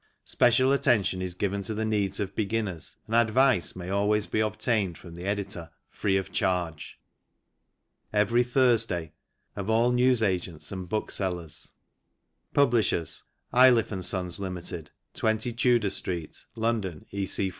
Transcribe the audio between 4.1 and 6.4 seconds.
be obtained from the Editor, free of